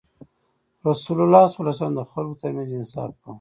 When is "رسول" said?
0.89-1.17